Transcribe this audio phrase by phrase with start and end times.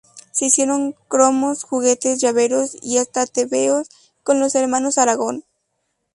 [0.31, 3.87] Se hicieron cromos, juguetes, llaveros y hasta tebeos
[4.23, 5.45] con los hermanos Aragón.